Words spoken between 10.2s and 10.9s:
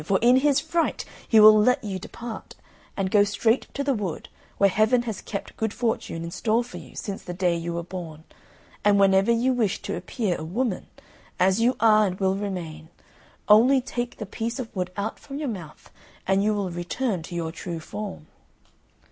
a woman,